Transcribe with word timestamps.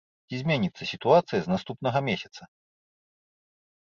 Ці 0.27 0.37
зменіцца 0.43 0.83
сітуацыя 0.91 1.41
з 1.47 1.51
наступнага 1.53 1.99
месяца? 2.07 2.47